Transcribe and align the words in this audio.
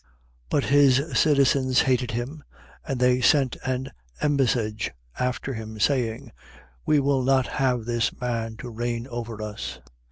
19:14. 0.49 0.49
But 0.49 0.63
his 0.63 1.03
citizens 1.13 1.81
hated 1.81 2.09
him 2.09 2.43
and 2.87 2.99
they 2.99 3.21
sent 3.21 3.55
an 3.63 3.91
embassage 4.19 4.89
after 5.19 5.53
him, 5.53 5.79
saying: 5.79 6.31
We 6.87 6.99
will 6.99 7.21
not 7.21 7.45
have 7.45 7.85
this 7.85 8.11
man 8.19 8.57
to 8.57 8.69
reign 8.71 9.05
over 9.05 9.43
us. 9.43 9.79